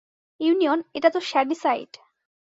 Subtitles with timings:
[0.39, 1.91] Union, এটাতো Shadyside!